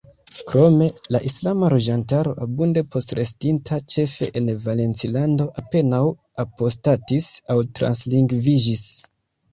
Krome, 0.51 0.85
la 1.15 1.19
islama 1.31 1.67
loĝantaro, 1.73 2.31
abunde 2.45 2.83
postrestinta, 2.95 3.79
ĉefe 3.95 4.31
en 4.41 4.49
Valencilando, 4.65 5.47
apenaŭ 5.63 6.03
apostatis 6.45 7.29
aŭ 7.57 7.63
translingviĝis. 7.81 8.87